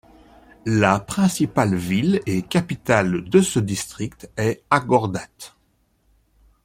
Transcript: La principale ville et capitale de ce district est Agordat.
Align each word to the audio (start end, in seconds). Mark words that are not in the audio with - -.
La 0.65 0.99
principale 0.99 1.75
ville 1.75 2.21
et 2.25 2.41
capitale 2.41 3.23
de 3.29 3.39
ce 3.39 3.59
district 3.59 4.31
est 4.35 4.63
Agordat. 4.71 5.27